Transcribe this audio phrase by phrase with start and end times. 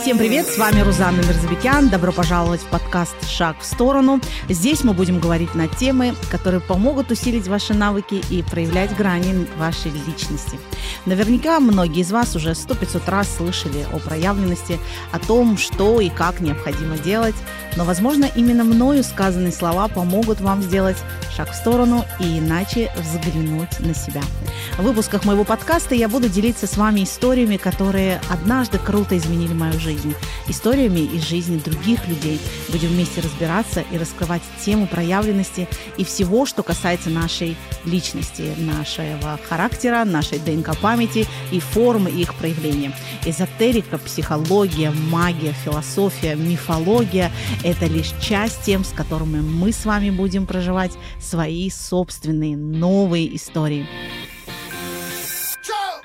[0.00, 1.88] Всем привет, с вами Рузанна Мирзабекян.
[1.88, 4.20] Добро пожаловать в подкаст «Шаг в сторону».
[4.48, 9.90] Здесь мы будем говорить на темы, которые помогут усилить ваши навыки и проявлять грани вашей
[9.90, 10.58] личности.
[11.04, 14.78] Наверняка многие из вас уже сто пятьсот раз слышали о проявленности,
[15.10, 17.34] о том, что и как необходимо делать,
[17.76, 20.96] но, возможно, именно мною сказанные слова помогут вам сделать
[21.36, 24.22] шаг в сторону и иначе взглянуть на себя.
[24.78, 29.72] В выпусках моего подкаста я буду делиться с вами историями, которые однажды круто изменили мою
[29.72, 30.14] жизнь жизнь,
[30.48, 32.38] историями из жизни других людей.
[32.68, 40.04] Будем вместе разбираться и раскрывать тему проявленности и всего, что касается нашей личности, нашего характера,
[40.04, 42.92] нашей ДНК-памяти и формы их проявления.
[43.24, 47.30] Эзотерика, психология, магия, философия, мифология–
[47.64, 53.86] это лишь часть тем, с которыми мы с вами будем проживать свои собственные новые истории.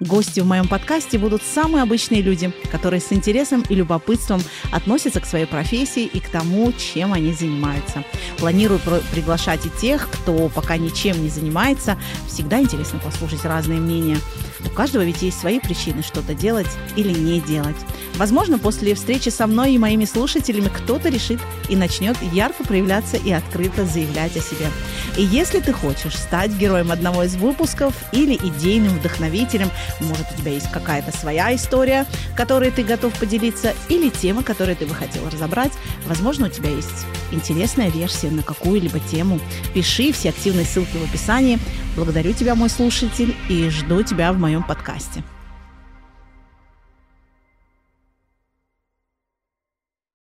[0.00, 4.40] Гости в моем подкасте будут самые обычные люди, которые с интересом и любопытством
[4.72, 8.02] относятся к своей профессии и к тому, чем они занимаются.
[8.38, 8.80] Планирую
[9.12, 11.98] приглашать и тех, кто пока ничем не занимается.
[12.26, 14.16] Всегда интересно послушать разные мнения.
[14.64, 17.76] У каждого ведь есть свои причины что-то делать или не делать.
[18.16, 23.30] Возможно, после встречи со мной и моими слушателями кто-то решит и начнет ярко проявляться и
[23.32, 24.66] открыто заявлять о себе.
[25.16, 30.52] И если ты хочешь стать героем одного из выпусков или идейным вдохновителем, может, у тебя
[30.52, 35.72] есть какая-то своя история, которой ты готов поделиться, или тема, которую ты бы хотел разобрать,
[36.06, 39.40] возможно, у тебя есть интересная версия на какую-либо тему.
[39.74, 41.58] Пиши, все активные ссылки в описании.
[41.96, 45.22] Благодарю тебя, мой слушатель, и жду тебя в моем подкасте.